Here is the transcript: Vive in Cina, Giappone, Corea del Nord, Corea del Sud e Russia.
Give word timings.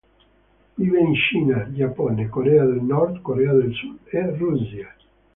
Vive 0.77 0.97
in 0.99 1.13
Cina, 1.15 1.71
Giappone, 1.71 2.27
Corea 2.27 2.65
del 2.65 2.81
Nord, 2.83 3.21
Corea 3.21 3.53
del 3.53 3.71
Sud 3.75 3.99
e 4.11 4.35
Russia. 4.35 4.95